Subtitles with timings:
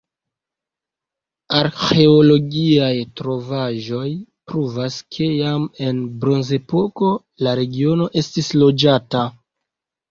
[1.57, 2.89] Arĥeologiaj
[3.21, 4.07] trovaĵoj
[4.53, 7.15] pruvas, ke jam en la bronzepoko
[7.47, 9.27] la regiono estis loĝata.